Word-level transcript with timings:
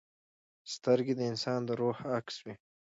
سترګې 0.73 1.13
د 1.17 1.21
انسان 1.31 1.59
د 1.67 1.69
روح 1.81 1.97
عکس 2.15 2.35
وي 2.45 2.53